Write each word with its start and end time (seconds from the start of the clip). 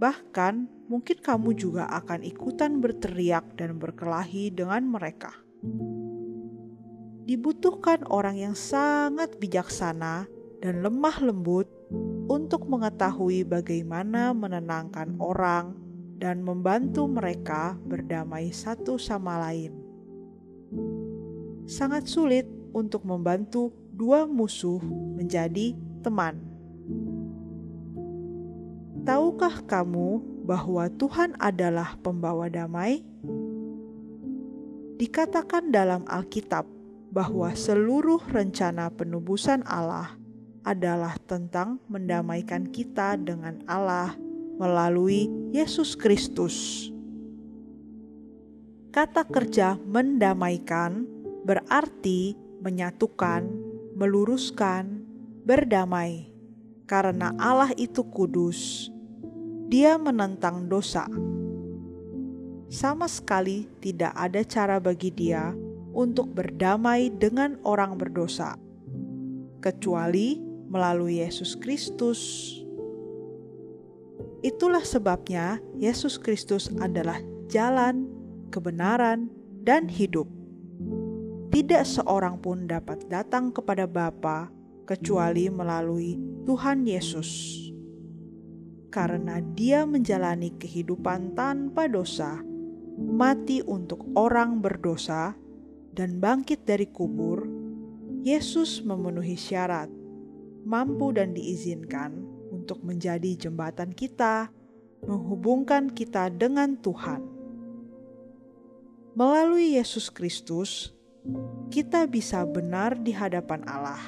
Bahkan, 0.00 0.88
mungkin 0.88 1.20
kamu 1.20 1.60
juga 1.60 1.84
akan 1.92 2.24
ikutan 2.24 2.80
berteriak 2.80 3.60
dan 3.60 3.76
berkelahi 3.76 4.48
dengan 4.48 4.88
mereka. 4.88 5.36
Dibutuhkan 7.28 8.08
orang 8.08 8.40
yang 8.40 8.56
sangat 8.56 9.36
bijaksana 9.36 10.24
dan 10.64 10.80
lemah 10.80 11.20
lembut 11.20 11.68
untuk 12.32 12.64
mengetahui 12.64 13.44
bagaimana 13.44 14.32
menenangkan 14.32 15.20
orang 15.20 15.76
dan 16.16 16.40
membantu 16.40 17.04
mereka 17.04 17.76
berdamai 17.84 18.48
satu 18.50 18.96
sama 18.96 19.36
lain. 19.36 19.76
Sangat 21.68 22.08
sulit 22.08 22.48
untuk 22.72 23.06
membantu 23.06 23.70
dua 23.94 24.24
musuh 24.24 24.80
menjadi 25.16 25.76
teman. 26.00 26.49
Tahukah 29.00 29.64
kamu 29.64 30.20
bahwa 30.44 30.86
Tuhan 30.92 31.32
adalah 31.40 31.96
pembawa 32.00 32.52
damai? 32.52 33.00
Dikatakan 35.00 35.72
dalam 35.72 36.04
Alkitab 36.04 36.68
bahwa 37.08 37.50
seluruh 37.56 38.20
rencana 38.28 38.92
penubusan 38.92 39.64
Allah 39.64 40.14
adalah 40.62 41.16
tentang 41.24 41.80
mendamaikan 41.88 42.68
kita 42.68 43.16
dengan 43.16 43.64
Allah 43.64 44.12
melalui 44.60 45.32
Yesus 45.50 45.96
Kristus. 45.96 46.88
Kata 48.92 49.24
kerja 49.24 49.80
"mendamaikan" 49.80 51.08
berarti 51.48 52.36
menyatukan 52.60 53.70
meluruskan, 54.00 55.04
berdamai, 55.44 56.29
karena 56.90 57.30
Allah 57.38 57.70
itu 57.78 58.02
kudus. 58.02 58.90
Dia 59.70 59.94
menentang 59.94 60.66
dosa. 60.66 61.06
Sama 62.66 63.06
sekali 63.06 63.70
tidak 63.78 64.10
ada 64.18 64.42
cara 64.42 64.82
bagi 64.82 65.14
Dia 65.14 65.54
untuk 65.94 66.34
berdamai 66.34 67.14
dengan 67.14 67.54
orang 67.62 67.94
berdosa, 67.94 68.58
kecuali 69.62 70.42
melalui 70.66 71.22
Yesus 71.22 71.54
Kristus. 71.54 72.18
Itulah 74.42 74.82
sebabnya 74.82 75.62
Yesus 75.78 76.18
Kristus 76.18 76.66
adalah 76.82 77.22
jalan, 77.46 78.10
kebenaran, 78.50 79.30
dan 79.62 79.86
hidup 79.86 80.26
tidak 81.50 81.82
seorang 81.82 82.38
pun 82.38 82.70
dapat 82.70 83.02
datang 83.10 83.50
kepada 83.50 83.84
Bapa 83.84 84.59
kecuali 84.90 85.46
melalui 85.46 86.18
Tuhan 86.42 86.82
Yesus. 86.82 87.30
Karena 88.90 89.38
Dia 89.38 89.86
menjalani 89.86 90.50
kehidupan 90.58 91.38
tanpa 91.38 91.86
dosa, 91.86 92.42
mati 92.98 93.62
untuk 93.62 94.02
orang 94.18 94.58
berdosa, 94.58 95.38
dan 95.94 96.18
bangkit 96.18 96.66
dari 96.66 96.90
kubur, 96.90 97.46
Yesus 98.26 98.82
memenuhi 98.82 99.38
syarat, 99.38 99.86
mampu 100.66 101.14
dan 101.14 101.38
diizinkan 101.38 102.26
untuk 102.50 102.82
menjadi 102.82 103.46
jembatan 103.46 103.94
kita, 103.94 104.50
menghubungkan 105.06 105.86
kita 105.86 106.34
dengan 106.34 106.74
Tuhan. 106.82 107.22
Melalui 109.14 109.78
Yesus 109.78 110.10
Kristus, 110.10 110.90
kita 111.70 112.10
bisa 112.10 112.42
benar 112.42 112.98
di 112.98 113.14
hadapan 113.14 113.62
Allah, 113.70 114.02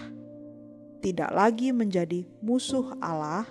tidak 1.02 1.34
lagi 1.34 1.74
menjadi 1.74 2.22
musuh 2.38 2.94
Allah, 3.02 3.44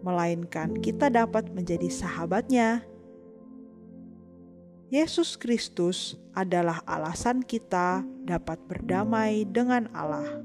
melainkan 0.00 0.72
kita 0.80 1.12
dapat 1.12 1.52
menjadi 1.52 1.92
sahabatnya. 1.92 2.82
Yesus 4.88 5.36
Kristus 5.36 6.16
adalah 6.32 6.80
alasan 6.88 7.44
kita 7.44 8.00
dapat 8.24 8.56
berdamai 8.64 9.44
dengan 9.44 9.84
Allah. 9.92 10.40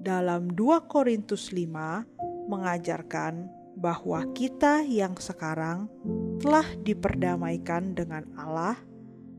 Dalam 0.00 0.48
2 0.56 0.88
Korintus 0.88 1.52
5 1.52 2.48
mengajarkan 2.48 3.52
bahwa 3.76 4.24
kita 4.32 4.88
yang 4.88 5.20
sekarang 5.20 5.84
telah 6.40 6.64
diperdamaikan 6.80 7.92
dengan 7.92 8.24
Allah 8.40 8.80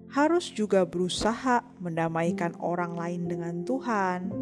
harus 0.10 0.50
juga 0.50 0.86
berusaha 0.90 1.62
mendamaikan 1.78 2.58
orang 2.58 2.98
lain 2.98 3.22
dengan 3.30 3.62
Tuhan. 3.62 4.34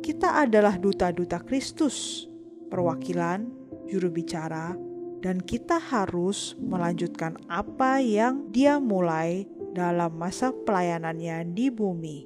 Kita 0.00 0.40
adalah 0.40 0.80
duta-duta 0.80 1.44
Kristus, 1.44 2.24
perwakilan, 2.72 3.44
juru 3.84 4.08
bicara, 4.08 4.72
dan 5.20 5.42
kita 5.42 5.76
harus 5.76 6.56
melanjutkan 6.56 7.36
apa 7.50 8.00
yang 8.00 8.48
Dia 8.48 8.80
mulai 8.80 9.44
dalam 9.76 10.16
masa 10.16 10.48
pelayanannya 10.50 11.52
di 11.52 11.68
bumi. 11.68 12.18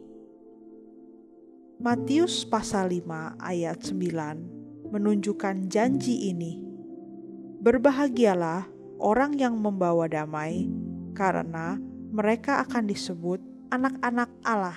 Matius 1.82 2.46
pasal 2.46 2.94
5 2.94 3.42
ayat 3.42 3.82
9 3.82 4.94
menunjukkan 4.94 5.66
janji 5.66 6.30
ini. 6.30 6.62
Berbahagialah 7.58 8.70
orang 9.02 9.34
yang 9.34 9.58
membawa 9.58 10.06
damai, 10.06 10.70
karena 11.18 11.82
mereka 12.12 12.60
akan 12.68 12.84
disebut 12.84 13.40
anak-anak 13.72 14.28
Allah. 14.44 14.76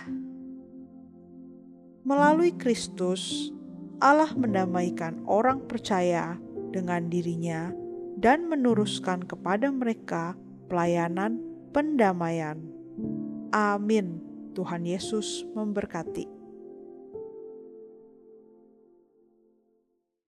Melalui 2.07 2.55
Kristus, 2.55 3.51
Allah 3.99 4.31
mendamaikan 4.31 5.19
orang 5.27 5.67
percaya 5.67 6.39
dengan 6.71 7.11
dirinya 7.11 7.75
dan 8.15 8.47
meneruskan 8.47 9.27
kepada 9.27 9.67
mereka 9.67 10.39
pelayanan 10.71 11.43
pendamaian. 11.75 12.55
Amin. 13.51 14.23
Tuhan 14.55 14.87
Yesus 14.87 15.43
memberkati. 15.51 16.34